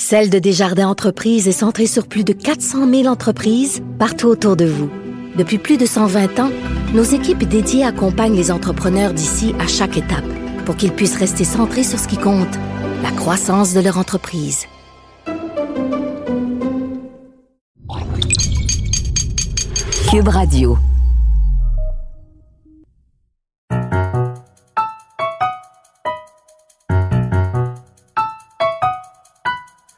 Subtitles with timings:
[0.00, 4.64] Celle de Desjardins Entreprises est centrée sur plus de 400 000 entreprises partout autour de
[4.64, 4.88] vous.
[5.36, 6.50] Depuis plus de 120 ans,
[6.94, 10.24] nos équipes dédiées accompagnent les entrepreneurs d'ici à chaque étape
[10.64, 12.46] pour qu'ils puissent rester centrés sur ce qui compte,
[13.02, 14.66] la croissance de leur entreprise.
[20.12, 20.78] Cube Radio.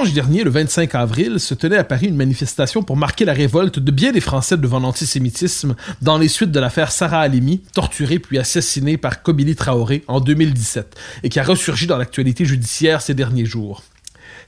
[0.00, 3.78] Dimanche dernier, le 25 avril, se tenait à Paris une manifestation pour marquer la révolte
[3.78, 8.38] de bien des Français devant l'antisémitisme dans les suites de l'affaire Sarah Halimi, torturée puis
[8.38, 13.44] assassinée par Kobili Traoré en 2017 et qui a ressurgi dans l'actualité judiciaire ces derniers
[13.44, 13.82] jours.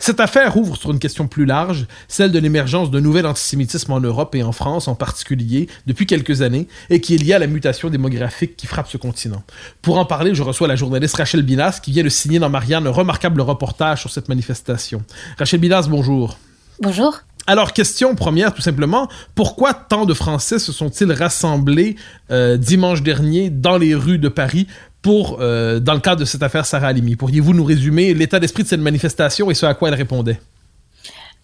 [0.02, 4.00] Cette affaire ouvre sur une question plus large, celle de l'émergence d'un nouvel antisémitisme en
[4.00, 7.46] Europe et en France en particulier depuis quelques années et qui est liée à la
[7.46, 9.44] mutation démographique qui frappe ce continent.
[9.80, 12.88] Pour en parler, je reçois la journaliste Rachel Binas qui vient de signer dans Marianne
[12.88, 15.04] un remarquable reportage sur cette manifestation.
[15.38, 16.36] Rachel Binas, bonjour.
[16.80, 17.20] Bonjour.
[17.46, 21.94] Alors, question première, tout simplement, pourquoi tant de Français se sont-ils rassemblés
[22.32, 24.66] euh, dimanche dernier dans les rues de Paris
[25.02, 27.16] pour, euh, dans le cadre de cette affaire Sarah Halimi.
[27.16, 30.40] Pourriez-vous nous résumer l'état d'esprit de cette manifestation et ce à quoi elle répondait?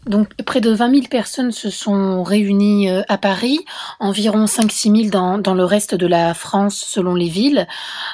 [0.07, 3.59] Donc près de 20 000 personnes se sont réunies euh, à Paris,
[3.99, 7.67] environ 5-6 000 dans, dans le reste de la France selon les villes.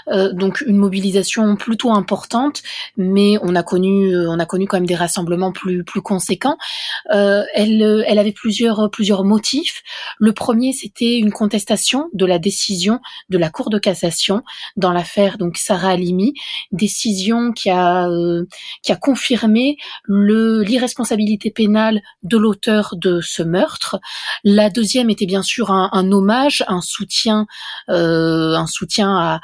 [0.08, 2.62] Euh, donc une mobilisation plutôt importante,
[2.96, 6.56] mais on a connu euh, on a connu quand même des rassemblements plus plus conséquents.
[7.12, 9.82] Euh, elle elle avait plusieurs plusieurs motifs.
[10.18, 14.42] Le premier c'était une contestation de la décision de la Cour de cassation
[14.76, 16.34] dans l'affaire donc Sarah Halimi,
[16.72, 18.08] décision qui a
[18.82, 19.76] qui a confirmé
[20.08, 21.83] l'irresponsabilité pénale
[22.22, 24.00] de l'auteur de ce meurtre.
[24.44, 27.46] La deuxième était bien sûr un, hommage, un soutien,
[27.88, 29.40] euh, un soutien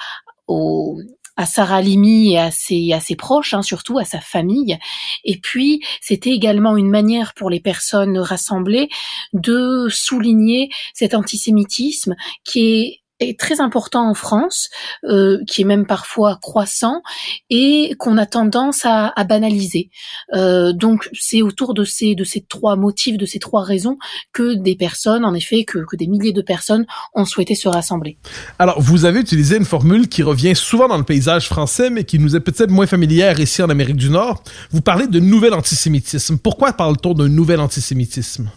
[0.47, 4.79] à, Sarah Limi et à ses, à ses proches, hein, surtout à sa famille.
[5.25, 8.91] Et puis, c'était également une manière pour les personnes rassemblées
[9.33, 12.15] de souligner cet antisémitisme
[12.45, 14.69] qui est est très important en France,
[15.05, 17.03] euh, qui est même parfois croissant
[17.51, 19.91] et qu'on a tendance à, à banaliser.
[20.35, 23.99] Euh, donc c'est autour de ces de ces trois motifs, de ces trois raisons
[24.33, 28.19] que des personnes, en effet, que, que des milliers de personnes ont souhaité se rassembler.
[28.59, 32.19] Alors vous avez utilisé une formule qui revient souvent dans le paysage français, mais qui
[32.19, 34.43] nous est peut-être moins familière ici en Amérique du Nord.
[34.71, 36.39] Vous parlez de nouvel antisémitisme.
[36.39, 38.51] Pourquoi parle-t-on d'un nouvel antisémitisme?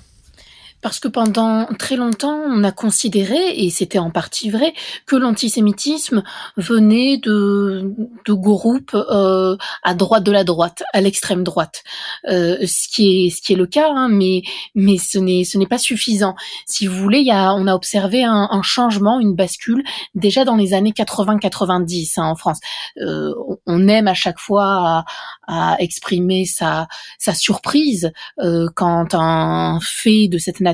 [0.83, 4.73] Parce que pendant très longtemps, on a considéré, et c'était en partie vrai,
[5.07, 6.23] que l'antisémitisme
[6.57, 7.94] venait de,
[8.25, 11.83] de groupes euh, à droite de la droite, à l'extrême droite,
[12.29, 14.44] euh, ce qui est ce qui est le cas, hein, mais
[14.75, 16.35] mais ce n'est ce n'est pas suffisant.
[16.67, 19.83] Si vous voulez, il y a on a observé un, un changement, une bascule
[20.15, 22.59] déjà dans les années 80-90 hein, en France.
[22.97, 23.33] Euh,
[23.65, 25.05] on aime à chaque fois
[25.47, 26.88] à, à exprimer sa
[27.19, 30.72] sa surprise euh, quand un fait de cette nature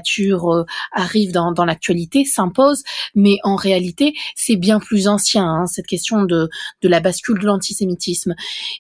[0.50, 2.84] euh, arrive dans, l'actualité, s'impose,
[3.16, 6.50] mais en réalité, c'est bien plus ancien, hein, cette question de,
[6.82, 8.36] de la bascule de l'antisémitisme.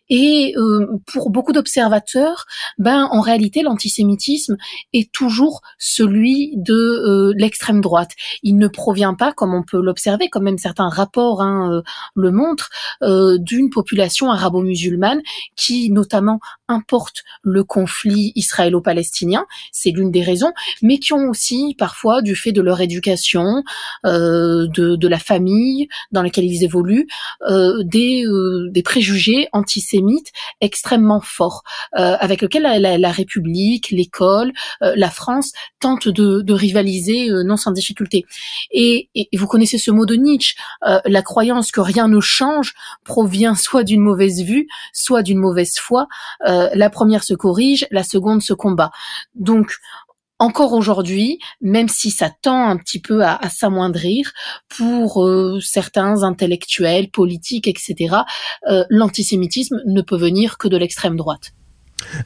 [0.09, 2.45] Et euh, pour beaucoup d'observateurs,
[2.77, 4.57] ben en réalité, l'antisémitisme
[4.93, 8.11] est toujours celui de euh, l'extrême droite.
[8.43, 11.81] Il ne provient pas, comme on peut l'observer, comme même certains rapports hein,
[12.15, 12.69] le montrent,
[13.01, 15.21] d'une population arabo-musulmane
[15.55, 22.35] qui notamment importe le conflit israélo-palestinien, c'est l'une des raisons, mais qui aussi parfois du
[22.35, 23.63] fait de leur éducation,
[24.05, 27.07] euh, de, de, la famille dans laquelle ils évoluent,
[27.47, 31.63] euh, des, euh, des préjugés antisémites extrêmement forts,
[31.97, 34.51] euh, avec lesquels la, la, République, l'école,
[34.81, 38.25] euh, la France tentent de, de rivaliser non sans difficulté.
[38.71, 40.55] Et, et, vous connaissez ce mot de Nietzsche,
[41.05, 42.73] la croyance que rien ne change
[43.03, 46.07] provient soit d'une mauvaise vue, soit d'une mauvaise foi.
[46.41, 48.91] la première se corrige, la seconde se combat.
[49.35, 49.71] Donc
[50.39, 54.31] encore aujourd'hui, même si ça tend un petit peu à, s'amoindrir
[54.69, 58.15] pour euh, certains intellectuels, politiques, etc.,
[58.69, 61.51] euh, l'antisémitisme ne peut venir que de l'extrême droite.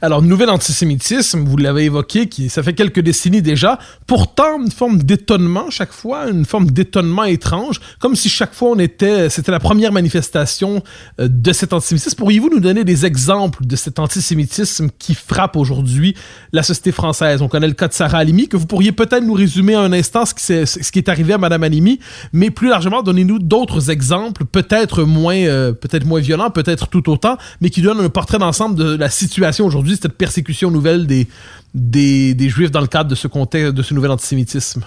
[0.02, 3.78] Alors, nouvel antisémitisme, vous l'avez évoqué, ça fait quelques décennies déjà.
[4.06, 8.78] Pourtant, une forme d'étonnement chaque fois, une forme d'étonnement étrange, comme si chaque fois on
[8.78, 10.82] était, c'était la première manifestation
[11.20, 12.16] euh, de cet antisémitisme.
[12.16, 16.14] Pourriez-vous nous donner des exemples de cet antisémitisme qui frappe aujourd'hui
[16.52, 17.42] la société française?
[17.42, 20.24] On connaît le cas de Sarah Halimi, que vous pourriez peut-être nous résumer un instant
[20.24, 21.98] ce qui, est, ce qui est arrivé à Madame Halimi,
[22.32, 27.36] mais plus largement, donnez-nous d'autres exemples, peut-être moins, euh, peut-être moins violents, peut-être tout autant,
[27.60, 31.26] mais qui donnent un portrait d'ensemble de la situation aujourd'hui, cette persécution nouvelle des,
[31.74, 34.84] des, Juifs dans le cadre de ce contexte, de ce nouvel antisémitisme?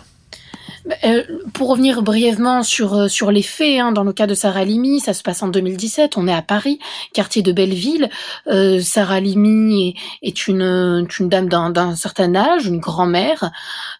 [1.03, 4.63] Euh, pour revenir brièvement sur euh, sur les faits, hein, dans le cas de Sarah
[4.63, 6.17] Limi, ça se passe en 2017.
[6.17, 6.79] On est à Paris,
[7.13, 8.09] quartier de Belleville.
[8.47, 13.51] Euh, Sarah Limi est, une une dame d'un certain âge, une grand-mère,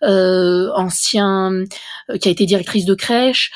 [0.02, 1.64] ancien,
[2.22, 3.52] qui a été directrice de crèche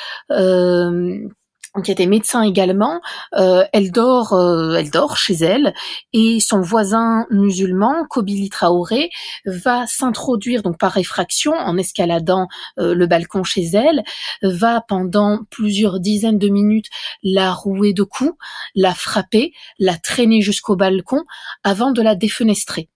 [1.80, 3.00] qui était médecin également,
[3.38, 5.74] euh, elle dort, euh, elle dort chez elle
[6.12, 9.10] et son voisin musulman, Kobili Traoré,
[9.46, 14.04] va s'introduire donc par effraction en escaladant euh, le balcon chez elle,
[14.42, 16.88] va pendant plusieurs dizaines de minutes
[17.24, 18.36] la rouer de coups,
[18.76, 21.24] la frapper, la traîner jusqu'au balcon
[21.64, 22.90] avant de la défenestrer.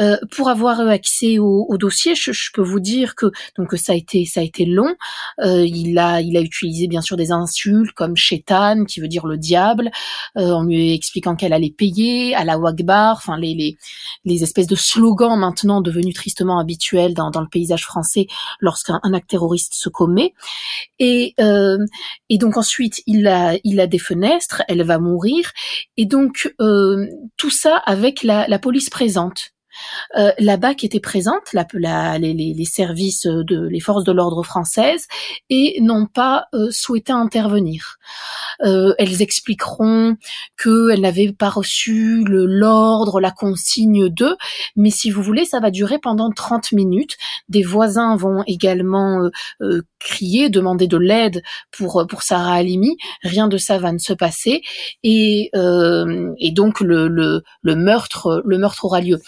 [0.00, 3.26] Euh, pour avoir accès au, au dossier, je, je, peux vous dire que
[3.56, 4.94] donc ça a été ça a été long.
[5.40, 9.26] Euh, il a il a utilisé bien sûr des insultes comme Shaitan, qui veut dire
[9.26, 9.90] le diable,
[10.36, 13.76] euh, en lui expliquant qu'elle allait payer, à la Wagbar, enfin les, les
[14.24, 18.26] les espèces de slogans maintenant devenus tristement habituels dans, dans le paysage français
[18.60, 20.34] lorsqu'un acte terroriste se commet.
[20.98, 21.78] Et euh,
[22.28, 25.50] et donc ensuite il a il a des fenêtres, elle va mourir
[25.96, 27.06] et donc euh,
[27.36, 29.39] tout ça avec la, la police présente.
[30.16, 35.06] Euh, la BAC était présente, la, les, services de les forces de l'ordre françaises,
[35.48, 37.98] et n'ont pas euh, souhaité intervenir.
[38.62, 40.16] Euh, elles expliqueront
[40.60, 44.36] qu'elles n'avaient pas reçu l'ordre, la consigne d'eux,
[44.76, 47.16] mais si vous voulez, ça va durer pendant 30 minutes.
[47.48, 49.30] Des voisins vont également
[49.98, 52.96] crier, demander de l'aide pour Sarah Halimi.
[53.22, 54.62] Rien de ça va ne se passer,
[55.02, 55.50] et,
[56.52, 59.18] donc le meurtre aura lieu.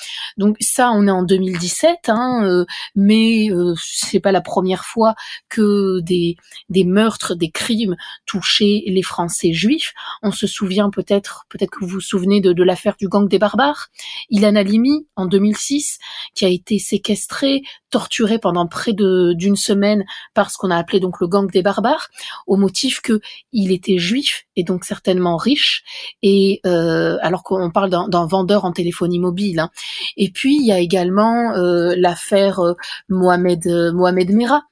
[0.43, 2.65] Donc ça, on est en 2017, hein, euh,
[2.97, 5.15] mais euh, c'est pas la première fois
[5.49, 6.37] que des,
[6.69, 7.95] des meurtres, des crimes
[8.27, 9.95] touchaient les Français juifs.
[10.23, 13.39] On se souvient peut-être, peut-être que vous vous souvenez de, de l'affaire du gang des
[13.39, 13.89] barbares.
[14.31, 15.99] Ilan Halimi, en 2006,
[16.35, 17.63] qui a été séquestré,
[17.93, 20.05] torturé pendant près d'une semaine
[20.35, 22.09] par ce qu'on a appelé donc le gang des barbares,
[22.49, 23.21] au motif que
[23.53, 25.85] il était juif et donc certainement riche,
[26.23, 29.61] et euh, alors qu'on parle d'un vendeur en téléphonie mobile.
[29.61, 29.71] Hein.
[30.17, 32.75] Et puis il y a également euh, l'affaire euh,
[33.09, 34.63] Mohamed Mohamed Merah,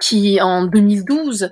[0.00, 1.50] qui en 2012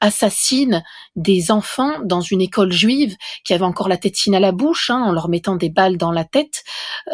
[0.00, 0.82] assassine
[1.16, 5.02] des enfants dans une école juive qui avait encore la tétine à la bouche, hein,
[5.02, 6.64] en leur mettant des balles dans la tête.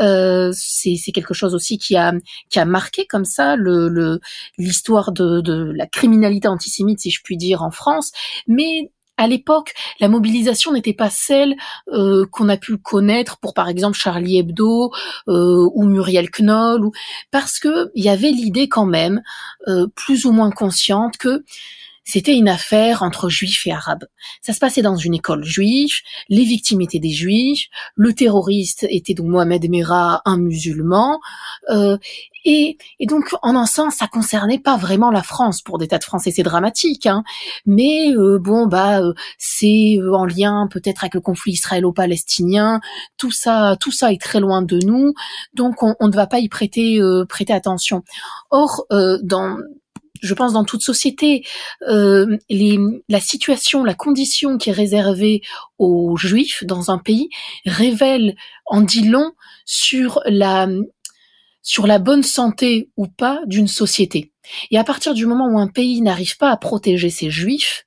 [0.00, 2.12] Euh, c'est quelque chose aussi qui a
[2.50, 4.20] qui a marqué comme ça le
[4.58, 8.12] l'histoire de, de la criminalité antisémite, si je puis dire, en France.
[8.46, 11.54] Mais à l'époque, la mobilisation n'était pas celle
[11.92, 14.90] euh, qu'on a pu connaître pour, par exemple, Charlie Hebdo
[15.28, 16.92] euh, ou Muriel Knoll, ou...
[17.30, 19.22] parce que il y avait l'idée quand même,
[19.68, 21.44] euh, plus ou moins consciente, que
[22.04, 24.04] c'était une affaire entre juifs et arabes.
[24.42, 25.94] Ça se passait dans une école juive,
[26.28, 31.20] les victimes étaient des juifs, le terroriste était donc Mohamed Merah, un musulman,
[31.70, 31.96] euh,
[32.44, 32.76] et,
[33.08, 35.62] donc en un sens, ça concernait pas vraiment la France.
[35.62, 37.24] Pour des tas de Français, c'est dramatique, hein.
[37.64, 42.80] mais euh, bon, bah euh, c'est en lien peut-être avec le conflit israélo-palestinien.
[43.16, 45.14] Tout ça, tout ça est très loin de nous,
[45.54, 48.02] donc on, on ne va pas y prêter prêter attention.
[48.50, 48.84] Or,
[49.22, 49.56] dans
[50.24, 51.44] je pense dans toute société,
[51.88, 52.38] euh,
[53.08, 55.42] la situation, la condition qui est réservée
[55.78, 57.28] aux juifs dans un pays
[57.66, 58.34] révèle
[58.66, 59.32] en dit long
[59.64, 60.68] sur la
[61.62, 64.32] sur la bonne santé ou pas d'une société.
[64.70, 67.86] Et à partir du moment où un pays n'arrive pas à protéger ses juifs,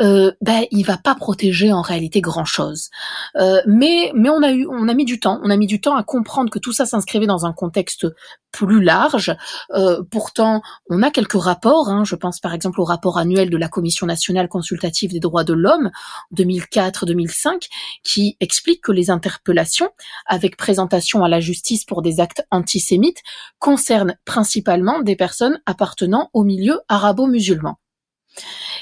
[0.00, 2.90] euh, ben il va pas protéger en réalité grand chose.
[3.36, 5.80] Euh, mais mais on a eu on a mis du temps, on a mis du
[5.80, 8.06] temps à comprendre que tout ça s'inscrivait dans un contexte
[8.52, 9.36] plus large.
[9.74, 11.88] Euh, pourtant, on a quelques rapports.
[11.88, 15.44] Hein, je pense par exemple au rapport annuel de la Commission nationale consultative des droits
[15.44, 15.90] de l'homme
[16.34, 17.68] 2004-2005
[18.02, 19.90] qui explique que les interpellations
[20.26, 23.22] avec présentation à la justice pour des actes antisémites
[23.58, 27.78] concernent principalement des personnes appartenant au milieu arabo-musulman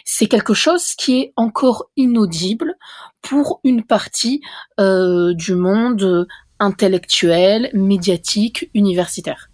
[0.05, 2.75] c'est quelque chose qui est encore inaudible
[3.23, 4.41] pour une partie
[4.81, 6.27] euh, du monde
[6.61, 9.51] intellectuelle, médiatique, universitaire.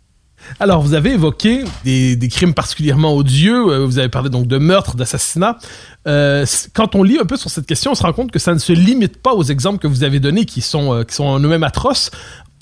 [0.59, 4.97] Alors, vous avez évoqué des, crimes particulièrement odieux, euh, vous avez parlé donc de meurtre,
[4.97, 5.59] d'assassinat.
[6.07, 8.55] Euh, quand on lit un peu sur cette question, on se rend compte que ça
[8.55, 11.25] ne se limite pas aux exemples que vous avez donnés qui sont, euh, qui sont
[11.25, 12.11] en eux-mêmes atroces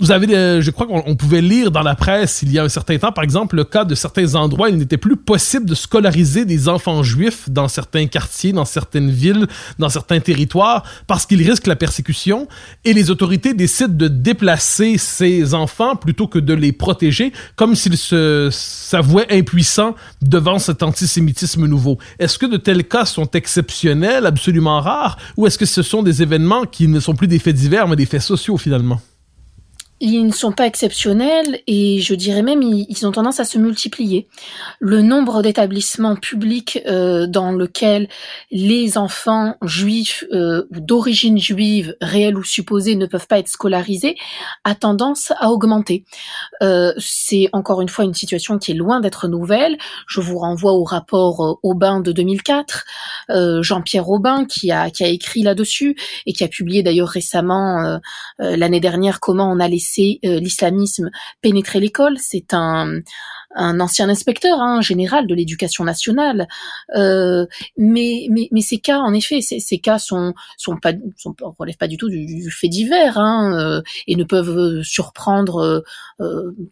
[0.00, 2.98] vous avez, je crois qu'on pouvait lire dans la presse il y a un certain
[2.98, 6.68] temps, par exemple, le cas de certains endroits, il n'était plus possible de scolariser des
[6.68, 9.46] enfants juifs dans certains quartiers, dans certaines villes,
[9.78, 12.46] dans certains territoires, parce qu'ils risquent la persécution,
[12.84, 17.96] et les autorités décident de déplacer ces enfants plutôt que de les protéger, comme s'ils
[17.96, 21.98] se s'avouaient impuissants devant cet antisémitisme nouveau.
[22.18, 26.22] Est-ce que de tels cas sont exceptionnels, absolument rares, ou est-ce que ce sont des
[26.22, 29.00] événements qui ne sont plus des faits divers, mais des faits sociaux finalement?
[30.00, 34.28] Ils ne sont pas exceptionnels et je dirais même ils, ont tendance à se multiplier.
[34.78, 38.08] Le nombre d'établissements publics euh, dans lesquels
[38.50, 44.16] les enfants juifs euh, ou d'origine juive, réelle ou supposée, ne peuvent pas être scolarisés
[44.64, 46.04] a tendance à augmenter.
[46.62, 49.78] Euh, c'est encore une fois une situation qui est loin d'être nouvelle.
[50.06, 52.84] Je vous renvoie au rapport Aubin de 2004,
[53.60, 58.00] Jean-Pierre Aubin qui a, qui a écrit là-dessus et qui a publié d'ailleurs récemment
[58.38, 62.16] l'année dernière comment on a laissé c'est euh, l'islamisme pénétrer l'école.
[62.18, 63.00] C'est un,
[63.54, 66.48] un ancien inspecteur hein, général de l'éducation nationale.
[66.96, 68.28] Euh, mais,
[68.60, 70.92] ces cas, en effet, ces, ces cas sont, sont pas,
[71.78, 75.82] pas du tout du, fait divers hein, euh, et ne peuvent surprendre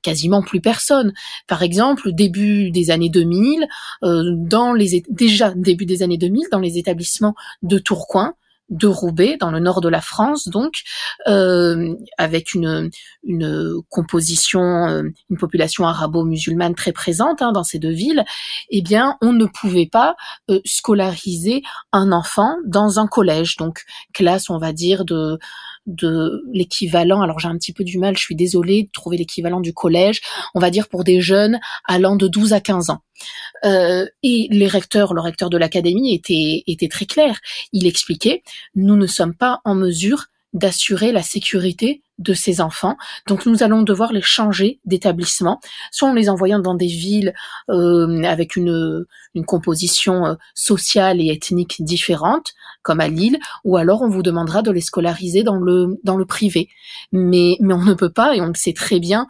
[0.02, 1.12] quasiment plus personne.
[1.46, 3.66] Par exemple, début des années 2000,
[4.02, 8.34] dans les déjà début des années 2000, dans les établissements de Tourcoing,
[8.68, 10.82] de Roubaix, dans le nord de la France, donc
[11.28, 12.90] euh, avec une,
[13.22, 18.24] une composition, euh, une population arabo-musulmane très présente hein, dans ces deux villes,
[18.70, 20.16] eh bien, on ne pouvait pas
[20.50, 23.82] euh, scolariser un enfant dans un collège, donc
[24.12, 25.38] classe, on va dire de
[25.86, 29.60] de l'équivalent, alors j'ai un petit peu du mal, je suis désolée de trouver l'équivalent
[29.60, 30.20] du collège,
[30.54, 33.00] on va dire pour des jeunes allant de 12 à 15 ans.
[33.64, 37.38] Euh, et les recteurs, le recteur de l'académie était, était très clair.
[37.72, 38.42] Il expliquait,
[38.74, 42.96] nous ne sommes pas en mesure d'assurer la sécurité de ces enfants.
[43.26, 47.34] Donc nous allons devoir les changer d'établissement, soit en les envoyant dans des villes
[47.68, 52.54] euh, avec une, une composition euh, sociale et ethnique différente,
[52.86, 56.24] comme à Lille, ou alors on vous demandera de les scolariser dans le dans le
[56.24, 56.68] privé.
[57.12, 59.26] Mais mais on ne peut pas et on le sait très bien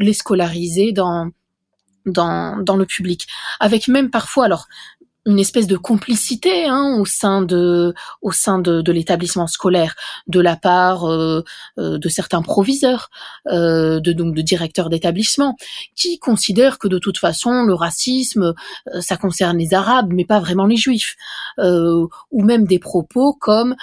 [0.00, 1.30] les scolariser dans
[2.06, 3.26] dans, dans le public,
[3.60, 4.66] avec même parfois, alors
[5.28, 9.94] une espèce de complicité hein, au sein de au sein de, de l'établissement scolaire
[10.26, 11.44] de la part euh,
[11.78, 13.10] euh, de certains proviseurs
[13.48, 15.54] euh, de donc de directeurs d'établissement
[15.94, 18.54] qui considèrent que de toute façon le racisme
[19.00, 21.16] ça concerne les arabes mais pas vraiment les juifs.
[21.58, 23.76] Ou même des propos comme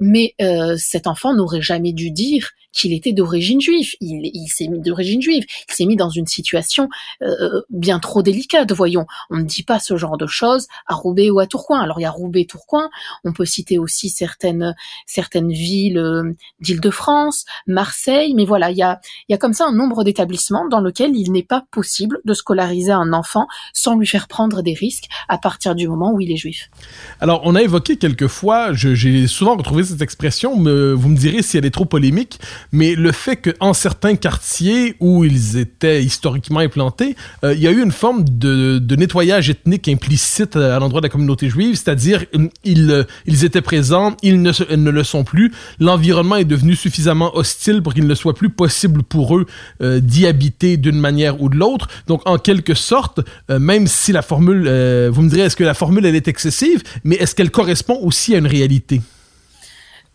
[0.00, 0.34] mais
[0.76, 3.94] cet enfant n'aurait jamais dû dire qu'il était d'origine juive.
[4.00, 5.44] Il, s'est mis d'origine juive.
[5.68, 6.88] Il s'est mis dans une situation
[7.22, 8.70] euh, bien trop délicate.
[8.72, 11.80] Voyons, on ne dit pas ce genre de choses à Roubaix ou à Tourcoing.
[11.80, 12.88] Alors il y a Roubaix, Tourcoing.
[13.24, 14.74] On peut citer aussi certaines
[15.06, 18.34] certaines villes euh, d'Île-de-France, Marseille.
[18.34, 21.16] Mais voilà, il y a il y a comme ça un nombre d'établissements dans lesquels
[21.16, 25.38] il n'est pas possible de scolariser un enfant sans lui faire prendre des risques à
[25.38, 26.70] partir du moment où il est juif.
[27.20, 30.56] Alors on a évoqué quelquefois, j'ai souvent retrouvé cette expression.
[30.56, 32.38] Me, vous me direz si elle est trop polémique,
[32.72, 37.70] mais le fait qu'en certains quartiers où ils étaient historiquement implantés, euh, il y a
[37.70, 42.48] eu une forme de, nettoyage ethnique implicite à l'endroit de la communauté juive, c'est-à-dire euh,
[42.66, 47.82] euh, ils étaient présents, ils ne, ne le sont plus, l'environnement est devenu suffisamment hostile
[47.82, 49.46] pour qu'il ne soit plus possible pour eux
[49.80, 51.88] d'y habiter d'une manière ou de l'autre.
[52.06, 54.68] Donc en quelque sorte, même si la formule,
[55.10, 58.34] vous me direz, est-ce que la formule elle est excessive, mais est-ce qu'elle correspond aussi
[58.34, 59.00] à une réalité?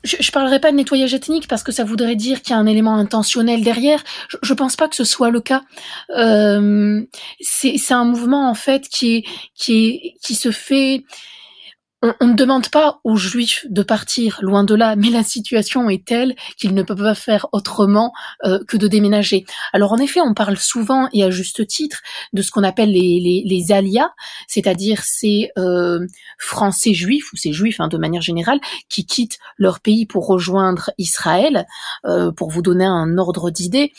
[0.04, 2.60] Je, je parlerai pas de nettoyage ethnique parce que ça voudrait dire qu'il y a
[2.60, 4.04] un élément intentionnel derrière.
[4.30, 5.64] Je, je pense pas que ce soit le cas.
[6.18, 7.02] Euh,
[7.40, 11.04] c'est un mouvement en fait qui se fait
[12.20, 16.06] on, ne demande pas aux juifs de partir, loin de là, mais la situation est
[16.06, 18.12] telle qu'ils ne peuvent pas faire autrement
[18.44, 19.46] euh, que de déménager.
[19.72, 22.02] Alors en effet, on parle souvent, et à juste titre,
[22.34, 24.10] de ce qu'on appelle les, les, alias,
[24.48, 26.06] c'est-à-dire ces euh,
[26.38, 30.90] Français juifs, ou ces juifs hein, de manière générale, qui quittent leur pays pour rejoindre
[30.98, 31.66] Israël.
[32.06, 33.94] Euh, pour vous donner un ordre d'idée,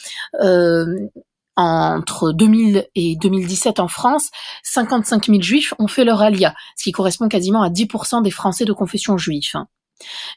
[1.56, 4.30] entre 2000 et 2017 en France,
[4.62, 8.64] 55 000 juifs ont fait leur alia, ce qui correspond quasiment à 10% des Français
[8.64, 9.50] de confession juive.
[9.54, 9.68] Hein.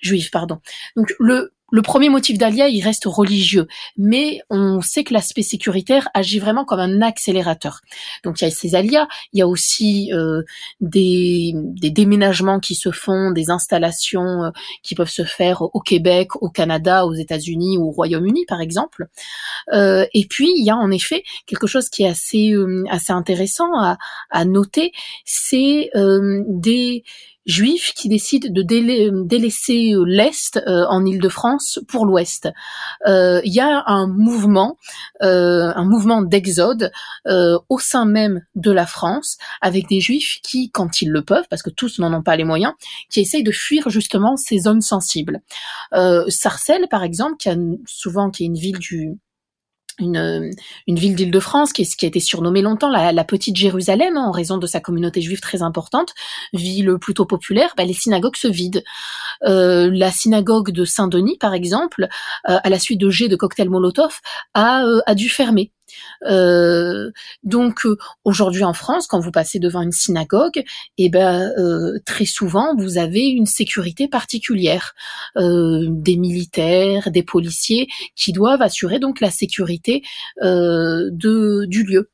[0.01, 0.59] Juive, pardon.
[0.95, 6.07] Donc le le premier motif d'Alia, il reste religieux, mais on sait que l'aspect sécuritaire
[6.13, 7.81] agit vraiment comme un accélérateur.
[8.23, 10.43] Donc il y a ces alias, il y a aussi euh,
[10.79, 11.53] des,
[11.91, 14.49] déménagements qui se font, des installations euh,
[14.81, 19.07] qui peuvent se faire au Québec, au Canada, aux États-Unis ou au Royaume-Uni par exemple.
[19.73, 22.55] Euh, et puis il y a en effet quelque chose qui est assez
[23.09, 23.71] intéressant
[24.29, 24.91] à noter,
[25.25, 27.03] c'est des
[27.47, 32.49] juifs qui décident de délaisser euh, l'Est euh, en Île-de-France pour l'Ouest.
[33.07, 34.77] Euh, il y a un mouvement,
[35.21, 36.91] un mouvement d'exode
[37.25, 41.63] au sein même de la France, avec des juifs qui, quand ils le peuvent, parce
[41.63, 42.73] que tous n'en ont pas les moyens,
[43.09, 45.41] qui essayent de fuir justement ces zones sensibles.
[46.27, 49.17] Sarcelles, par exemple, qui a souvent qui est une ville du
[49.99, 50.51] une,
[50.87, 54.57] une ville d'Île-de-France qui, qui, a été surnommée longtemps la, petite Jérusalem hein, en raison
[54.57, 56.13] de sa communauté juive très importante,
[56.53, 58.81] ville plutôt populaire, bah, les synagogues se vident.
[59.43, 62.07] Euh, la synagogue de Saint-Denis, par exemple,
[62.49, 64.19] euh, à la suite de jets de cocktails Molotov,
[64.57, 65.71] euh, a dû fermer.
[66.25, 67.11] Euh,
[67.43, 70.63] donc euh, aujourd'hui en France, quand vous passez devant une synagogue,
[70.97, 74.93] eh ben euh, très souvent vous avez une sécurité particulière,
[75.35, 80.01] des militaires, des policiers qui doivent assurer donc la sécurité
[80.41, 82.09] de du lieu.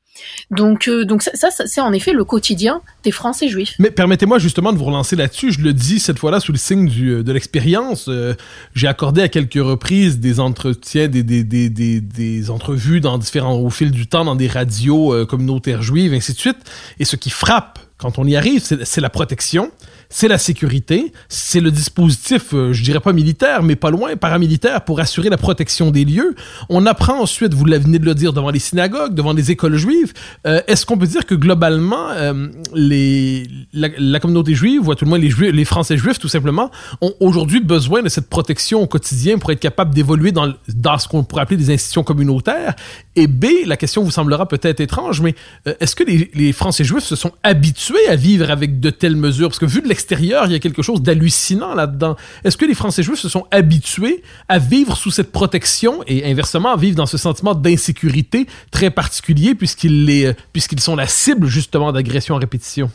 [0.51, 3.73] Donc, euh, donc ça, c'est en effet le quotidien des Français juifs.
[3.79, 5.51] Mais permettez-moi justement de vous relancer là-dessus.
[5.51, 8.05] Je le dis cette fois-là sous le signe euh, de l'expérience.
[8.07, 8.35] Euh,
[8.75, 13.55] j'ai accordé à quelques reprises des entretiens, des, des, des, des, des entrevues dans différents,
[13.55, 16.57] au fil du temps dans des radios communautaires juives, ainsi de suite.
[16.99, 19.71] Et ce qui frappe quand on y arrive, c'est la protection
[20.13, 24.85] c'est la sécurité, c'est le dispositif, euh, je dirais pas militaire, mais pas loin, paramilitaire,
[24.85, 26.35] pour assurer la protection des lieux.
[26.69, 30.13] On apprend ensuite, vous venez de le dire, devant les synagogues, devant les écoles juives.
[30.45, 35.05] Euh, est-ce qu'on peut dire que globalement, euh, les, la, communauté juive, ou à tout
[35.05, 36.69] le moins les, les Français juifs, tout simplement,
[37.01, 41.07] ont aujourd'hui besoin de cette protection au quotidien pour être capables d'évoluer dans, dans ce
[41.07, 42.75] qu'on pourrait appeler des institutions communautaires?
[43.15, 45.33] Et B, la question vous semblera peut-être étrange, mais
[45.79, 49.49] est-ce que les, les Français juifs se sont habitués à vivre avec de telles mesures?
[49.49, 52.15] Parce que vu de il y a quelque chose d'hallucinant là-dedans.
[52.43, 56.73] Est-ce que les Français juifs se sont habitués à vivre sous cette protection et inversement
[56.73, 61.91] à vivre dans ce sentiment d'insécurité très particulier puisqu'ils les, puisqu'ils sont la cible justement
[61.91, 62.89] d'agressions à répétition?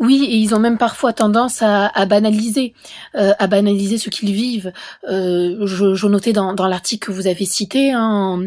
[0.00, 2.72] Oui, et ils ont même parfois tendance à, banaliser,
[3.16, 4.72] euh, à banaliser ce qu'ils vivent.
[5.10, 8.40] Euh, je, notais dans, dans l'article que vous avez cité, hein,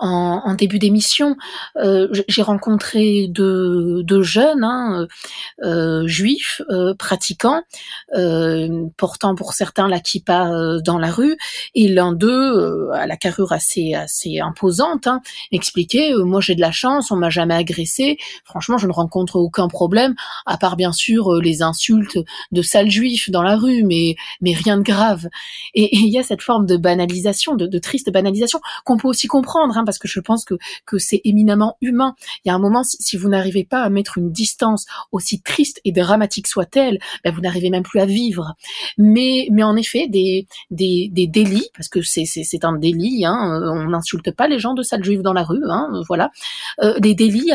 [0.00, 1.36] en, en début d'émission,
[1.76, 5.06] euh, j'ai rencontré deux, deux jeunes hein,
[5.62, 7.62] euh, juifs euh, pratiquants,
[8.16, 11.36] euh, portant pour certains la kippa euh, dans la rue,
[11.74, 15.20] et l'un d'eux, à la carrure assez assez imposante, hein,
[15.52, 19.68] expliquait moi j'ai de la chance, on m'a jamais agressé, franchement je ne rencontre aucun
[19.68, 20.14] problème,
[20.46, 22.18] à part bien sûr les insultes
[22.52, 25.28] de sales juifs dans la rue, mais mais rien de grave.
[25.74, 29.26] Et il y a cette forme de banalisation, de, de triste banalisation qu'on peut aussi
[29.26, 29.76] comprendre.
[29.76, 30.54] Hein, parce que je pense que,
[30.86, 32.14] que c'est éminemment humain.
[32.44, 35.80] Il y a un moment, si, vous n'arrivez pas à mettre une distance aussi triste
[35.84, 38.54] et dramatique soit-elle, ben vous n'arrivez même plus à vivre.
[38.98, 42.24] Mais, mais en effet, des, des, des délits, parce que c'est,
[42.62, 45.88] un délit, hein, on n'insulte pas les gens de sales juifs dans la rue, hein,
[46.06, 46.30] voilà,
[46.82, 47.50] euh, des délits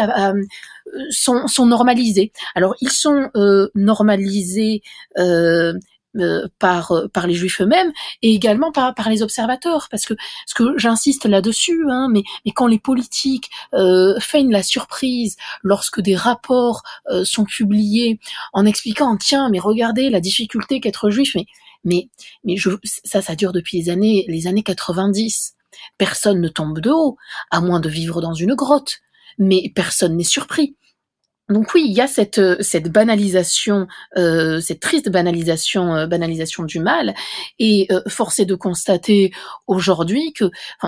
[1.09, 2.31] sont, sont normalisés.
[2.55, 4.81] Alors ils sont euh, normalisés
[5.17, 5.73] euh,
[6.17, 9.87] euh, par euh, par les juifs eux-mêmes et également par les observateurs.
[9.89, 10.13] Parce que
[10.45, 12.23] ce que j'insiste là-dessus hein, mais
[12.55, 18.19] quand les politiques euh, feignent la surprise lorsque des rapports euh, sont publiés
[18.53, 21.45] en expliquant tiens mais regardez la difficulté qu'être juif mais
[21.83, 22.09] mais
[22.43, 25.55] mais je, ça ça dure depuis les années les années 90
[25.97, 27.17] personne ne tombe de haut
[27.51, 28.99] à moins de vivre dans une grotte.
[29.37, 30.75] Mais personne n'est surpris
[31.47, 32.57] donc oui, il y a cette euh,
[32.89, 37.13] banalisation, euh, cette triste banalisation euh, banalisation du mal,
[37.59, 39.31] et euh, force est de constater
[39.67, 40.45] aujourd'hui que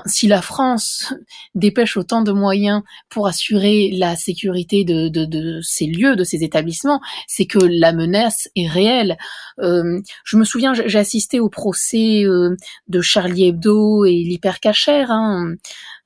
[0.07, 1.13] si la France
[1.55, 7.01] dépêche autant de moyens pour assurer la sécurité de, de, ces lieux, de ces établissements,
[7.27, 9.17] c'est que la menace est réelle.
[9.59, 15.11] Je me souviens, j'ai assisté au procès de Charlie Hebdo et l'hypercachère.
[15.11, 15.55] Hein,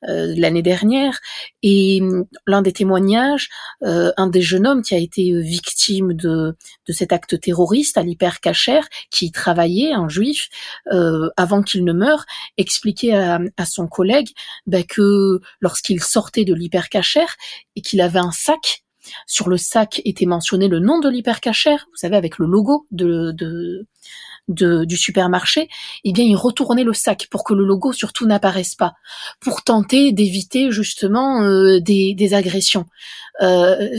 [0.09, 1.19] euh, l'année dernière.
[1.63, 3.49] Et hum, l'un des témoignages,
[3.83, 6.55] euh, un des jeunes hommes qui a été euh, victime de,
[6.87, 10.49] de cet acte terroriste à l'hypercachère, qui travaillait, un juif,
[11.37, 12.25] avant qu'il ne meure,
[12.57, 14.29] expliquait à, à son collègue
[14.65, 17.35] bah, que lorsqu'il sortait de l'hypercachère
[17.75, 18.83] et qu'il avait un sac
[19.25, 23.31] sur le sac était mentionné le nom de l'hypercachère, vous savez, avec le logo de,
[23.31, 23.87] de,
[24.47, 25.69] du supermarché,
[26.03, 28.93] eh bien, il retournait le sac pour que le logo surtout n'apparaisse pas,
[29.39, 32.85] pour tenter d'éviter justement euh, des, agressions.
[33.41, 33.89] Euh,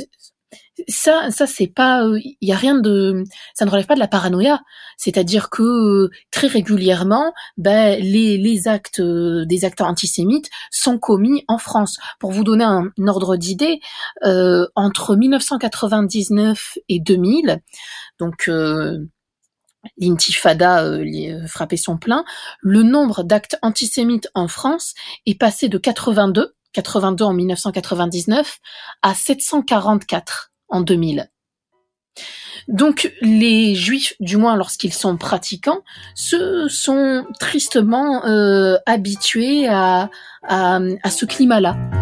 [0.88, 3.24] ça, ça c'est pas, il y a rien de,
[3.54, 4.60] ça ne relève pas de la paranoïa.
[4.96, 11.98] C'est-à-dire que très régulièrement, ben, les, actes, des actes antisémites sont commis en France.
[12.18, 13.80] Pour vous donner un, ordre d'idée,
[14.74, 17.60] entre 1999 et 2000,
[18.18, 18.48] donc
[19.98, 22.24] l'intifada euh, frappait son plein,
[22.60, 24.94] le nombre d'actes antisémites en France
[25.26, 28.58] est passé de 82, 82 en 1999,
[29.02, 31.28] à 744 en 2000.
[32.68, 35.80] Donc les juifs, du moins lorsqu'ils sont pratiquants,
[36.14, 40.10] se sont tristement euh, habitués à,
[40.42, 42.01] à ce climat-là.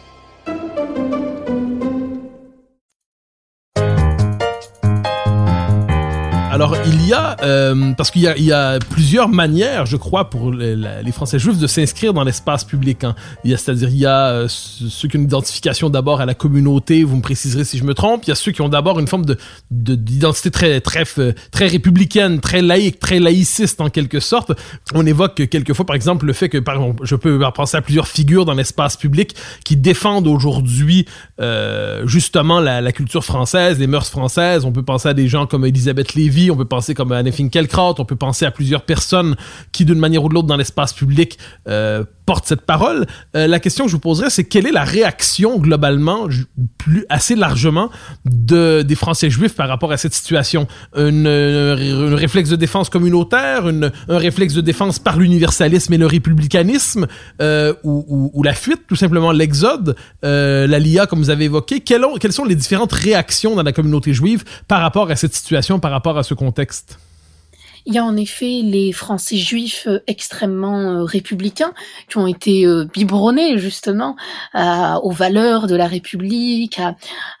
[6.51, 10.75] Alors, il y a, euh, parce qu'il y, a, plusieurs manières, je crois, pour les,
[11.13, 13.05] Français juifs de s'inscrire dans l'espace public.
[13.05, 13.15] Hein.
[13.45, 17.15] C'est-à-dire, il y a euh, ceux qui ont une identification d'abord à la communauté, vous
[17.15, 18.23] me préciserez si je me trompe.
[18.25, 19.37] Il y a ceux qui ont d'abord une forme de,
[19.69, 21.05] d'identité très, très,
[21.51, 24.51] très républicaine, très laïque, très laïciste en quelque sorte.
[24.93, 28.09] On évoque quelquefois, par exemple, le fait que, par exemple, je peux penser à plusieurs
[28.09, 31.05] figures dans l'espace public qui défendent aujourd'hui
[31.39, 34.65] euh, justement la, la culture française, les mœurs françaises.
[34.65, 37.95] On peut penser à des gens comme Elisabeth Lévy on peut penser comme à Finkielkraut,
[37.99, 39.35] on peut penser à plusieurs personnes
[39.71, 42.03] qui, d'une manière ou de l'autre, dans l'espace public, euh,
[42.43, 43.05] cette parole.
[43.35, 46.27] Euh, la question que je vous poserais, c'est quelle est la réaction globalement,
[46.77, 47.89] plus assez largement,
[48.25, 50.67] de, des Français juifs par rapport à cette situation?
[50.95, 57.07] Une, un réflexe de défense communautaire, un réflexe de défense par l'universalisme et le républicanisme,
[57.41, 61.81] euh, ou, la fuite, tout simplement l'exode, euh, la LIA, comme vous avez évoqué.
[61.81, 65.91] Quelles sont les différentes réactions dans la communauté juive par rapport à cette situation, par
[65.91, 66.97] rapport à ce contexte?
[67.85, 71.73] Il y a en effet les Français juifs euh, extrêmement euh, républicains
[72.09, 74.15] qui ont été euh, biberonnés justement
[74.53, 76.79] aux valeurs de la République,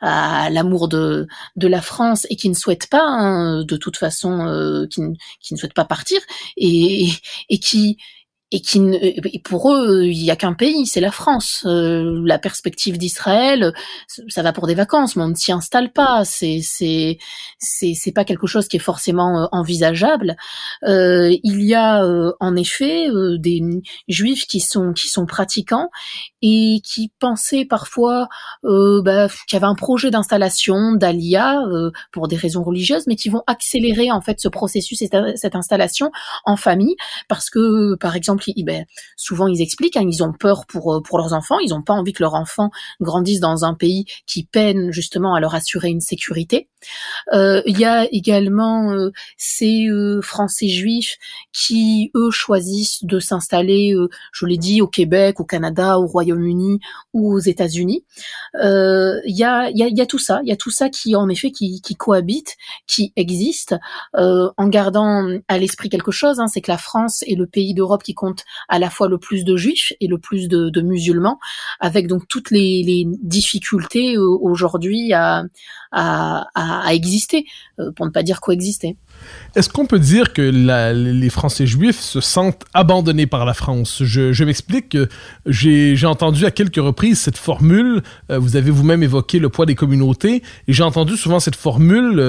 [0.01, 5.01] à, l'amour de, la France et qui ne souhaitent pas, hein, de toute façon, qui,
[5.01, 6.19] ne souhaitent pas partir
[6.57, 7.09] et
[7.61, 7.97] qui
[8.51, 8.81] et qui
[9.43, 11.63] pour eux il y a qu'un pays c'est la France.
[11.65, 13.73] Euh, la perspective d'Israël
[14.27, 16.25] ça va pour des vacances mais on ne s'y installe pas.
[16.25, 17.17] C'est c'est
[17.59, 20.35] c'est c'est pas quelque chose qui est forcément euh, envisageable.
[20.83, 22.03] Euh, il y a
[22.39, 23.07] en effet
[23.39, 23.61] des
[24.07, 25.89] juifs qui sont qui sont pratiquants
[26.41, 28.27] et qui pensaient parfois
[28.63, 31.61] bah, qu'il y avait un projet d'installation d'Alia
[32.11, 35.03] pour des raisons religieuses mais qui vont accélérer en fait ce processus
[35.35, 36.11] cette installation
[36.45, 36.95] en famille.
[37.27, 41.17] Parce que par exemple ben, souvent ils expliquent, hein, ils ont peur pour euh, pour
[41.17, 44.91] leurs enfants, ils n'ont pas envie que leurs enfants grandissent dans un pays qui peine
[44.91, 46.69] justement à leur assurer une sécurité.
[47.33, 49.87] Euh, il y a également euh, ces
[50.21, 51.17] Français juifs
[51.53, 53.93] qui eux choisissent de s'installer,
[54.33, 56.79] je l'ai dit, au Québec, au Canada, au Royaume-Uni
[57.13, 58.05] ou aux États-Unis.
[58.55, 61.51] Il y a y a, tout ça, il y a tout ça qui en effet
[61.51, 63.75] qui, qui cohabite, qui existe,
[64.13, 68.03] en gardant à l'esprit quelque chose, hein, c'est que la France est le pays d'Europe
[68.03, 68.30] qui compte
[68.69, 71.39] à la fois le plus de juifs et le plus de, musulmans,
[71.79, 75.43] avec donc toutes les, difficultés euh, aujourd'hui à,
[76.91, 77.45] exister,
[77.79, 78.95] euh, pour ne pas dire coexister.
[79.55, 84.03] Est-ce qu'on peut dire que les Français juifs se sentent abandonnés par la France?
[84.03, 84.97] Je, m'explique.
[85.45, 88.01] J'ai entendu à quelques reprises cette formule.
[88.31, 92.19] Euh, vous avez vous-même évoqué le poids des communautés, et j'ai entendu souvent cette formule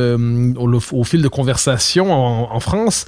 [0.58, 3.06] au, fil de conversations en France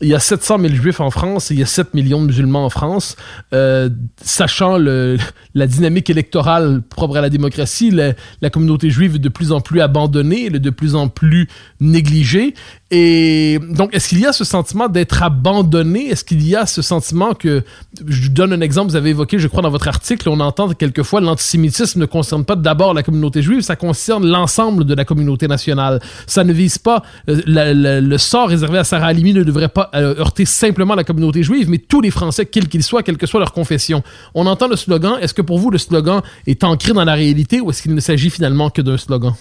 [0.00, 2.26] il y a 700 000 juifs en France et il y a 7 millions de
[2.26, 3.16] musulmans en France.
[3.52, 3.88] Euh,
[4.20, 5.16] sachant le,
[5.54, 9.60] la dynamique électorale propre à la démocratie, la, la, communauté juive est de plus en
[9.60, 11.48] plus abandonnée, elle est de plus en plus
[11.80, 12.54] négligée.
[12.96, 16.10] Et donc, est-ce qu'il y a ce sentiment d'être abandonné?
[16.10, 17.64] Est-ce qu'il y a ce sentiment que,
[18.06, 21.20] je donne un exemple, vous avez évoqué, je crois, dans votre article, on entend quelquefois
[21.20, 26.00] l'antisémitisme ne concerne pas d'abord la communauté juive, ça concerne l'ensemble de la communauté nationale.
[26.28, 30.14] Ça ne vise pas, euh, le sort réservé à Sarah Halimi ne devrait pas euh,
[30.20, 33.40] heurter simplement la communauté juive, mais tous les Français, quels qu'ils soient, quelle que soit
[33.40, 34.04] leur confession.
[34.36, 37.60] On entend le slogan, est-ce que pour vous, le slogan est ancré dans la réalité
[37.60, 39.34] ou est-ce qu'il ne s'agit finalement que d'un slogan?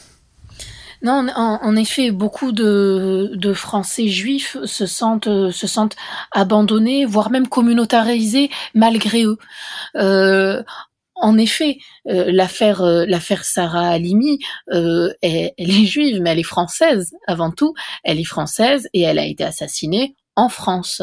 [1.03, 5.97] Non, en, effet, beaucoup de, Français juifs se sentent, se sentent
[6.31, 9.37] abandonnés, voire même communautarisés malgré eux.
[9.97, 10.63] Euh,
[11.15, 14.39] en effet, euh, l'affaire euh, l'affaire Sarah Halimi,
[14.71, 17.73] elle, elle, est juive, mais elle est française avant tout.
[18.05, 21.01] Elle est française et elle a été assassinée en France.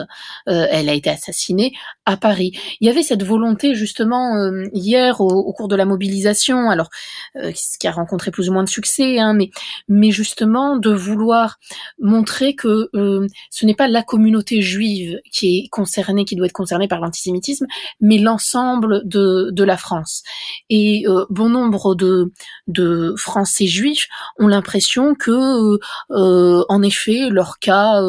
[0.48, 1.72] Euh, elle a été assassinée
[2.04, 2.52] à Paris.
[2.80, 6.88] Il y avait cette volonté justement euh, hier au, cours de la mobilisation, alors
[7.36, 9.50] euh, qui a rencontré plus ou moins de succès, hein, mais
[9.88, 11.58] mais justement de vouloir
[11.98, 12.88] montrer que
[13.50, 17.66] ce n'est pas la communauté juive qui est concernée, qui doit être concernée par l'antisémitisme,
[18.00, 20.22] mais l'ensemble de de la France.
[20.68, 22.32] Et bon nombre de
[22.66, 25.78] de Français juifs ont l'impression que
[26.10, 28.00] en effet leur cas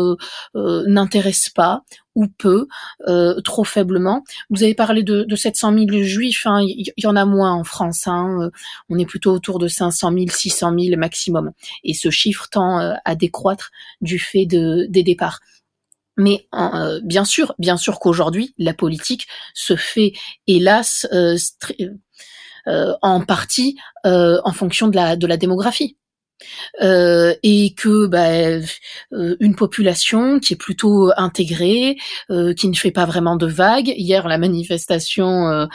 [0.55, 1.10] n'intéresse
[1.53, 1.83] pas
[2.15, 2.67] ou peu,
[3.07, 4.23] euh, trop faiblement.
[4.49, 7.63] Vous avez parlé de, de 700 000 juifs, hein, il y, en a moins en
[7.63, 8.07] France.
[8.07, 8.49] Hein, euh,
[8.89, 11.51] on est plutôt autour de 500 000, 600 000 maximum.
[11.83, 13.71] Et ce chiffre tend euh, à décroître
[14.01, 15.39] du fait de, des départs.
[16.17, 16.45] Mais
[17.03, 20.11] bien sûr, bien sûr qu'aujourd'hui, la politique se fait,
[20.45, 21.07] hélas,
[22.67, 25.95] en partie en fonction de la démographie.
[26.81, 28.29] Euh, et que bah,
[29.13, 31.97] euh, une population qui est plutôt intégrée,
[32.29, 33.93] euh, qui ne fait pas vraiment de vagues.
[33.95, 35.67] Hier, la manifestation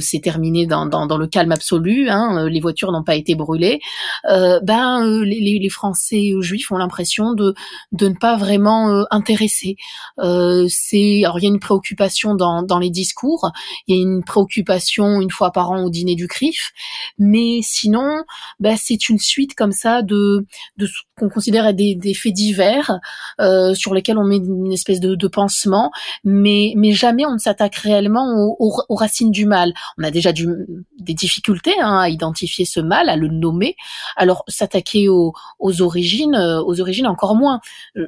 [0.00, 2.08] s'est terminée dans, dans, dans, le calme absolu.
[2.08, 3.80] Hein, les voitures n'ont pas été brûlées.
[4.24, 7.54] ben, les, les, Français juifs ont l'impression de
[7.92, 9.76] de ne pas vraiment intéresser.
[10.18, 13.50] c'est alors il y a une préoccupation dans, dans les discours,
[13.86, 16.72] il y a une préoccupation une fois par an au dîner du CRIF,
[17.18, 18.24] mais sinon,
[18.60, 22.98] ben, c'est une suite comme ça de, de qu'on considère être des, faits divers
[23.40, 25.92] euh, sur lesquels on met une espèce de, de pansement,
[26.24, 29.72] mais, mais jamais on ne s'attaque réellement aux, racines du mal.
[29.98, 33.76] On a déjà des difficultés hein, à identifier ce mal, à le nommer.
[34.16, 35.32] Alors s'attaquer aux,
[35.80, 37.60] origines, euh, aux origines encore moins.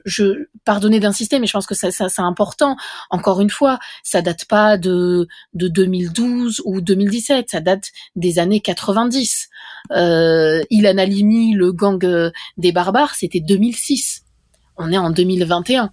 [0.05, 2.77] Je pardonnez d'insister, mais je pense que c'est important.
[3.11, 8.61] Encore une fois, ça date pas de de 2012 ou 2017, ça date des années
[8.61, 9.49] 90.
[9.92, 14.24] Euh, Ilan le gang euh, des barbares, c'était 2006.
[14.76, 15.90] On est en 2021.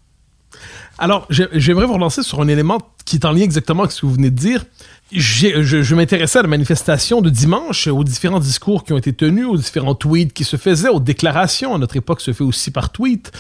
[0.98, 4.06] Alors, j'aimerais vous relancer sur un élément qui est en lien exactement avec ce que
[4.06, 4.66] vous venez de dire.
[5.12, 9.58] Je, m'intéressais à la manifestation de dimanche, aux différents discours qui ont été tenus, aux
[9.58, 11.76] différents tweets qui se faisaient, aux déclarations.
[11.76, 13.32] À notre époque, se fait aussi par tweet.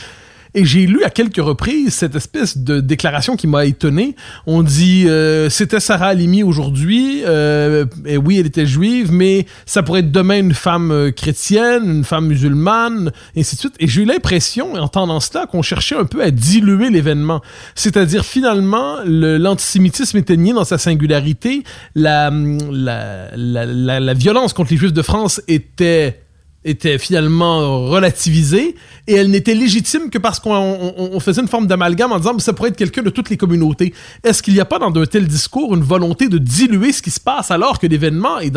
[0.56, 4.16] Et j'ai lu à quelques reprises cette espèce de déclaration qui m'a étonné.
[4.46, 7.24] On dit euh, c'était Sarah Halimi aujourd'hui.
[7.26, 11.84] Euh, et oui, elle était juive, mais ça pourrait être demain une femme euh, chrétienne,
[11.86, 13.76] une femme musulmane, et ainsi de suite.
[13.80, 17.42] Et j'ai eu l'impression, en entendant cela, qu'on cherchait un peu à diluer l'événement.
[17.74, 21.64] C'est-à-dire finalement, l'antisémitisme était nié dans sa singularité.
[21.96, 26.20] La, la, la, la violence contre les juifs de France était
[26.66, 28.76] était finalement relativisée
[29.08, 32.54] et elle n'était légitime que parce qu'on faisait une forme d'amalgame en disant que ça
[32.54, 33.94] pourrait être quelqu'un de toutes les communautés.
[34.24, 37.12] Est-ce qu'il n'y a pas dans un tel discours une volonté de diluer ce qui
[37.12, 38.56] se passe alors que l'événement est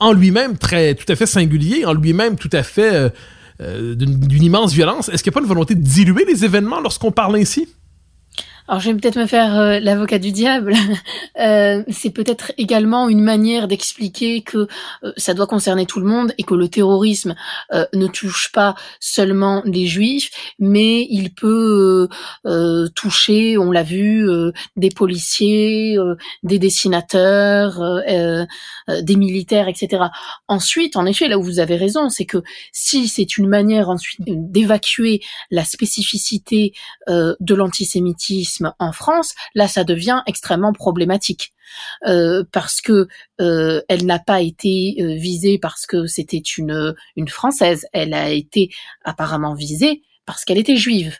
[0.00, 3.08] en lui-même très tout à fait singulier, en lui-même tout à fait euh,
[3.60, 5.08] euh, d'une immense violence?
[5.08, 7.68] Est-ce qu'il n'y a pas une volonté de diluer les événements lorsqu'on parle ainsi?
[8.68, 10.74] Alors je vais peut-être me faire euh, l'avocat du diable.
[11.38, 14.68] Euh, c'est peut-être également une manière d'expliquer que
[15.04, 17.34] euh, ça doit concerner tout le monde et que le terrorisme
[17.92, 22.08] ne touche pas seulement les juifs, mais il peut
[22.94, 24.26] toucher, on l'a vu,
[24.76, 25.98] des policiers,
[26.42, 27.82] des dessinateurs,
[28.88, 30.04] des militaires, etc.
[30.48, 34.20] Ensuite, en effet, là où vous avez raison, c'est que si c'est une manière ensuite
[34.26, 36.72] d'évacuer la spécificité
[37.08, 41.52] de l'antisémitisme, en France, là, ça devient extrêmement problématique.
[42.06, 43.08] Euh, parce que
[43.40, 46.94] euh, elle n'a pas été euh, visée parce que c'était une
[47.28, 48.70] française, elle a été
[49.04, 51.16] apparemment visée parce qu'elle était juive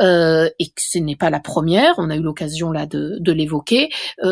[0.00, 1.94] et que ce n'est pas la première.
[1.98, 3.90] On a eu l'occasion là de, de l'évoquer.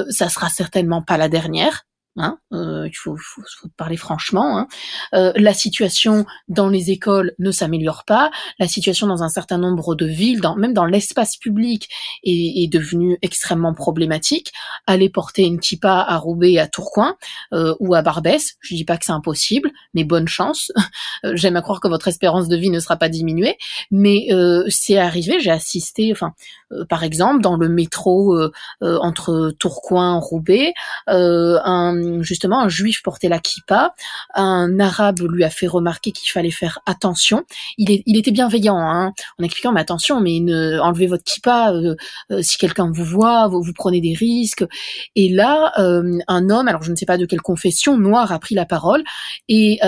[0.09, 1.85] ça sera certainement pas la dernière
[2.17, 4.57] Hein, euh, il faut, faut, faut, parler franchement.
[4.59, 4.69] Hein.
[5.15, 8.31] Euh, la situation dans les écoles ne s'améliore pas.
[8.61, 11.89] La situation dans un certain nombre de villes, dans, même dans l'espace public,
[12.23, 14.53] est, est, devenue extrêmement problématique.
[14.87, 17.17] Aller porter une kippa à Roubaix, à Tourcoing
[17.53, 20.71] euh, ou à Barbès, je dis pas que c'est impossible, mais bonne chance.
[21.33, 23.57] J'aime à croire que votre espérance de vie ne sera pas diminuée,
[23.91, 25.41] mais euh, c'est arrivé.
[25.41, 26.33] J'ai assisté, enfin,
[26.71, 28.39] euh, par exemple, dans le métro
[28.81, 30.73] entre Tourcoing, Roubaix,
[31.07, 33.95] un justement un juif portait la kippa,
[34.35, 37.45] un arabe lui a fait remarquer qu'il fallait faire attention.
[37.79, 40.41] Il, était bienveillant hein, en expliquant mais attention, mais
[40.81, 41.97] enlevez votre kippa euh,
[42.31, 44.65] euh, si quelqu'un vous voit, vous, vous, prenez des risques.
[45.17, 48.39] Et là, euh, un homme, alors je ne sais pas de quelle confession, noir, a
[48.39, 49.03] pris la parole
[49.49, 49.79] et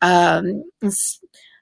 [0.00, 0.42] a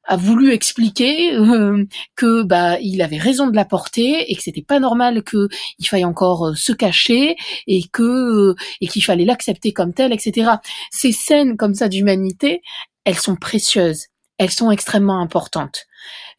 [0.06, 4.62] a voulu expliquer euh, que bah il avait raison de la porter et que c'était
[4.62, 9.24] pas normal que il faille encore euh, se cacher et que euh, et qu'il fallait
[9.24, 10.52] l'accepter comme tel, etc.
[10.90, 12.62] Ces scènes comme ça d'humanité,
[13.04, 14.06] elles sont précieuses,
[14.38, 15.86] elles sont extrêmement importantes.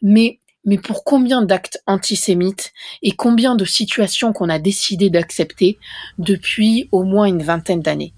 [0.02, 5.78] Mais mais pour combien d'actes antisémites et combien de situations qu'on a décidé d'accepter
[6.18, 8.14] depuis au moins une vingtaine d'années?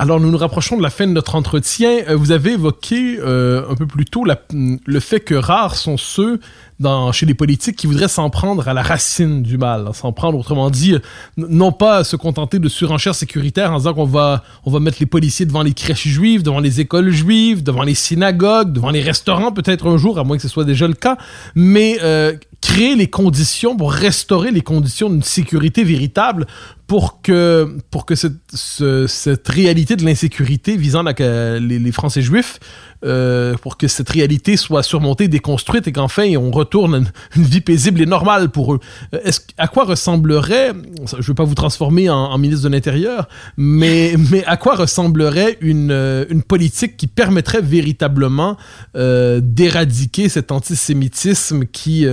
[0.00, 1.98] Alors, nous nous rapprochons de la fin de notre entretien.
[2.08, 6.40] Euh, vous avez évoqué euh, un peu plus tôt le fait que rares sont ceux
[6.78, 9.90] dans, chez les politiques qui voudraient s'en prendre à la racine du mal.
[9.92, 10.96] S'en prendre, autrement dit,
[11.36, 15.06] non pas se contenter de surenchères sécuritaires en disant qu'on va, on va mettre les
[15.06, 19.52] policiers devant les crèches juives, devant les écoles juives, devant les synagogues, devant les restaurants
[19.52, 21.18] peut-être un jour, à moins que ce soit déjà le cas,
[21.54, 22.32] mais euh,
[22.62, 26.46] créer les conditions pour restaurer les conditions d'une sécurité véritable
[26.90, 32.58] pour que, pour que cette, cette réalité de l'insécurité visant les, Français juifs,
[33.04, 37.60] euh, pour que cette réalité soit surmontée, déconstruite et qu'enfin on retourne une, une, vie
[37.60, 38.80] paisible et normale pour eux.
[39.14, 40.72] Euh, est-ce, à quoi ressemblerait,
[41.06, 45.58] je ne veux pas vous transformer en, ministre de l'Intérieur, mais, mais à quoi ressemblerait
[45.60, 48.56] une, euh, une politique qui permettrait véritablement
[48.96, 52.04] d'éradiquer cet antisémitisme qui,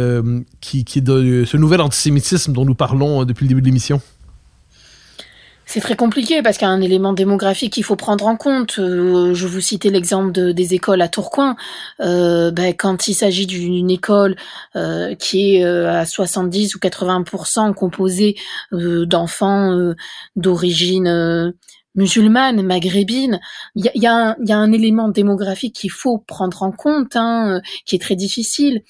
[0.62, 4.02] qui, qui ce nouvel antisémitisme dont nous parlons depuis le début de l'émission?
[5.69, 8.80] C'est très compliqué parce qu'il y a un élément démographique qu'il faut prendre en compte.
[8.80, 11.58] Euh, je vous citais l'exemple de, des écoles à Tourcoing.
[11.99, 14.38] Euh, ben, quand il s'agit d'une école
[14.77, 18.38] euh, qui est à 70 ou 80% composée
[18.71, 19.93] d'enfants
[20.38, 21.53] d'origine
[21.95, 23.41] musulmane, maghrébine,
[23.75, 28.15] il y a, un élément démographique qu'il faut prendre en compte, hein, qui est très
[28.15, 28.84] difficile.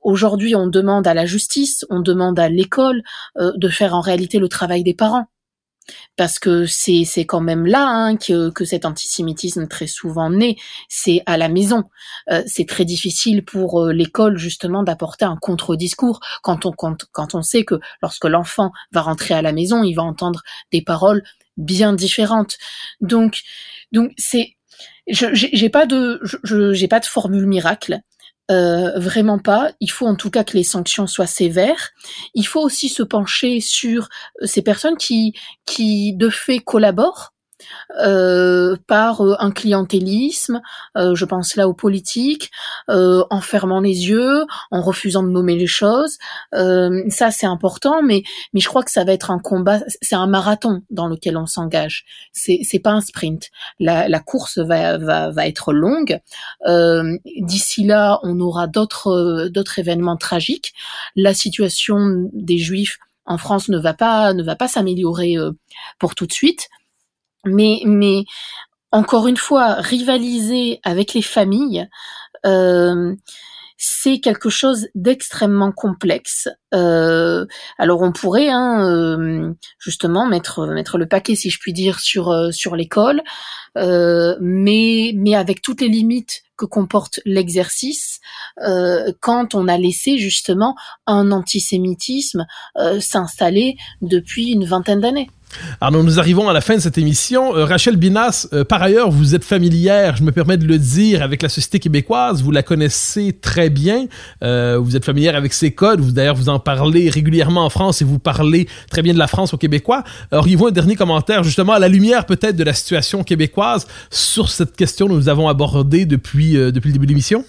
[0.00, 3.02] Aujourd'hui, on demande à la justice, on demande à l'école
[3.36, 5.26] de faire en réalité le travail des parents
[6.16, 10.56] parce que c'est c'est quand même là hein, que que cet antisémitisme très souvent naît,
[10.88, 11.84] c'est à la maison.
[12.30, 17.34] Euh, c'est très difficile pour euh, l'école justement d'apporter un contre-discours quand on quand quand
[17.34, 20.42] on sait que lorsque l'enfant va rentrer à la maison, il va entendre
[20.72, 21.22] des paroles
[21.56, 22.56] bien différentes.
[23.00, 23.42] Donc
[23.92, 24.56] donc c'est
[25.06, 26.20] j'ai pas de
[26.72, 28.00] j'ai pas de formule miracle.
[28.50, 29.72] Euh, vraiment pas.
[29.80, 31.92] Il faut en tout cas que les sanctions soient sévères.
[32.34, 34.08] Il faut aussi se pencher sur
[34.42, 35.32] euh, ces personnes qui,
[35.64, 37.33] qui de fait collaborent
[38.88, 40.60] par euh, un clientélisme,
[40.96, 42.50] euh, je pense là aux politiques,
[42.88, 46.18] en fermant les yeux, en refusant de nommer les choses.
[46.52, 48.22] ça c'est important, mais
[48.52, 51.46] mais je crois que ça va être un combat, c'est un marathon dans lequel on
[51.46, 52.04] s'engage.
[52.32, 53.50] C'est c'est pas un sprint.
[53.78, 56.20] La, la course va, va va être longue.
[57.40, 60.72] D'ici là, on aura d'autres d'autres événements tragiques.
[61.16, 65.36] La situation des Juifs en France ne va pas ne va pas s'améliorer
[65.98, 66.68] pour tout de suite.
[67.44, 68.24] Mais, mais
[68.92, 71.88] encore une fois, rivaliser avec les familles,
[72.46, 73.14] euh,
[73.76, 76.48] c'est quelque chose d'extrêmement complexe.
[76.74, 77.46] Euh,
[77.78, 82.50] alors on pourrait hein, euh, justement mettre le paquet, si je puis dire, sur euh,
[82.74, 83.22] l'école,
[83.76, 88.20] mais avec toutes les limites que comporte l'exercice
[89.20, 92.46] quand on a laissé justement un antisémitisme
[93.00, 95.28] s'installer depuis une vingtaine d'années.
[95.80, 97.50] Alors nous arrivons à la fin de cette émission.
[97.50, 101.48] Rachel Binas, par ailleurs, vous êtes familière, je me permets de le dire, avec la
[101.48, 102.42] société québécoise.
[102.42, 104.06] Vous la connaissez très bien.
[104.40, 106.00] Vous êtes familière avec ses codes.
[106.12, 109.54] D'ailleurs vous en parlez régulièrement en France et vous parlez très bien de la France
[109.54, 110.02] aux Québécois.
[110.32, 114.74] Auriez-vous un dernier commentaire justement à la lumière peut-être de la situation québécoise sur cette
[114.74, 117.44] question que nous avons abordée depuis depuis le début de l'émission?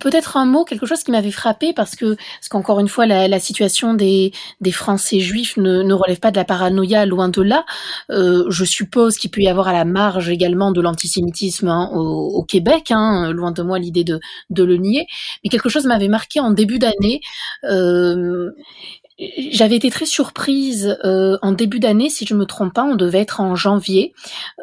[0.00, 3.28] Peut-être un mot, quelque chose qui m'avait frappé parce que, parce qu'encore une fois, la,
[3.28, 7.42] la, situation des, des Français juifs ne, ne, relève pas de la paranoïa, loin de
[7.42, 7.64] là.
[8.10, 12.38] Euh, je suppose qu'il peut y avoir à la marge également de l'antisémitisme hein, au,
[12.38, 15.06] au, Québec, hein, loin de moi l'idée de, de le nier.
[15.44, 17.20] Mais quelque chose m'avait marqué en début d'année.
[17.64, 18.50] Euh,
[19.18, 23.20] j'avais été très surprise euh, en début d'année, si je me trompe pas, on devait
[23.20, 24.12] être en janvier,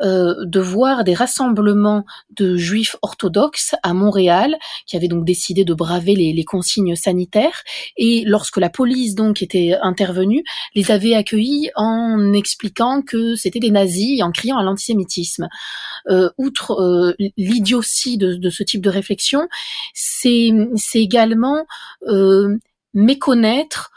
[0.04, 2.06] euh, de voir des rassemblements
[2.38, 7.64] de juifs orthodoxes à Montréal, qui avaient donc décidé de braver les, les consignes sanitaires,
[7.98, 10.44] et lorsque la police donc était intervenue,
[10.76, 15.48] les avait accueillis en expliquant que c'était des nazis, en criant à l'antisémitisme.
[16.10, 19.48] Euh, outre euh, l'idiotie de, de, ce type de réflexion,
[19.94, 20.52] c'est
[20.94, 21.66] également
[22.08, 22.58] euh,
[22.94, 23.92] méconnaître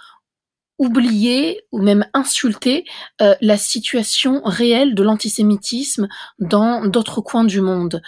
[0.78, 2.84] oublier ou même insulter
[3.22, 6.08] euh, la situation réelle de l'antisémitisme
[6.38, 8.02] dans d'autres coins du monde.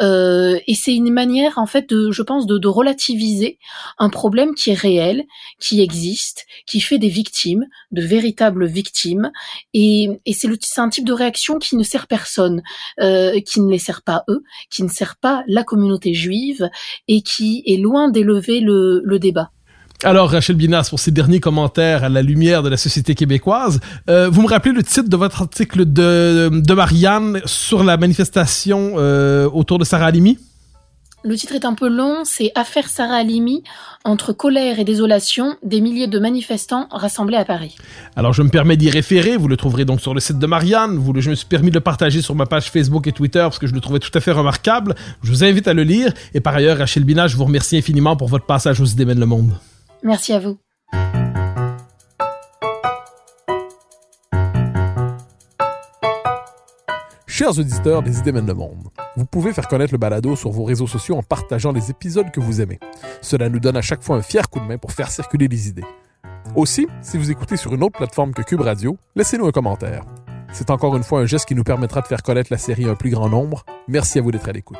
[0.00, 3.58] Euh, et c'est une manière, en fait, de, je pense, de, relativiser
[3.98, 5.24] un problème qui est réel,
[5.60, 9.30] qui existe, qui fait des victimes, de véritables victimes.
[9.74, 10.48] Et, et c'est
[10.78, 12.62] un type de réaction qui ne sert personne,
[13.00, 16.68] euh, qui ne les sert pas eux, qui ne sert pas la communauté juive
[17.06, 19.50] et qui est loin d'élever le, le débat.
[20.04, 23.80] Alors, Rachel Binas, pour ces derniers commentaires à la lumière de la société québécoise,
[24.10, 28.96] euh, vous me rappelez le titre de votre article de, de Marianne sur la manifestation
[28.98, 30.38] euh, autour de Sarah Halimi?
[31.24, 33.64] Le titre est un peu long, c'est Affaire Sarah Halimi,
[34.04, 37.74] entre colère et désolation, des milliers de manifestants rassemblés à Paris.
[38.14, 40.98] Alors je me permets d'y référer, vous le trouverez donc sur le site de Marianne,
[40.98, 43.40] vous le, je me suis permis de le partager sur ma page Facebook et Twitter
[43.40, 44.96] parce que je le trouvais tout à fait remarquable.
[45.22, 48.16] Je vous invite à le lire et par ailleurs, Rachel Binas, je vous remercie infiniment
[48.16, 49.54] pour votre passage aux idées le monde.
[50.04, 50.58] Merci à vous.
[57.26, 60.62] Chers auditeurs des idées mènent le monde, vous pouvez faire connaître le balado sur vos
[60.62, 62.78] réseaux sociaux en partageant les épisodes que vous aimez.
[63.22, 65.68] Cela nous donne à chaque fois un fier coup de main pour faire circuler les
[65.68, 65.84] idées.
[66.54, 70.04] Aussi, si vous écoutez sur une autre plateforme que Cube Radio, laissez-nous un commentaire.
[70.52, 72.90] C'est encore une fois un geste qui nous permettra de faire connaître la série à
[72.90, 73.64] un plus grand nombre.
[73.88, 74.78] Merci à vous d'être à l'écoute.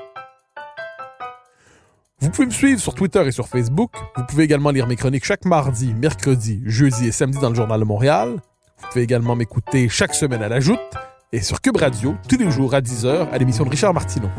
[2.24, 3.90] Vous pouvez me suivre sur Twitter et sur Facebook.
[4.16, 7.78] Vous pouvez également lire mes chroniques chaque mardi, mercredi, jeudi et samedi dans le Journal
[7.78, 8.36] de Montréal.
[8.78, 10.80] Vous pouvez également m'écouter chaque semaine à la Joute
[11.32, 14.30] et sur Cube Radio tous les jours à 10h à l'émission de Richard Martineau.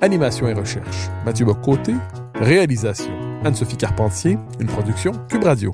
[0.00, 1.94] Animation et recherche, Mathieu Bocoté.
[2.34, 3.12] Réalisation,
[3.44, 4.38] Anne-Sophie Carpentier.
[4.58, 5.72] Une production Cube Radio.